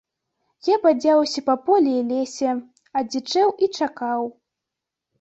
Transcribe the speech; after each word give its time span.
Я 0.69 0.77
бадзяўся 0.85 1.43
па 1.51 1.55
полі 1.69 1.93
і 1.99 2.01
лесе, 2.13 2.57
адзічэў 3.05 3.49
і 3.67 3.73
чакаў. 3.79 4.21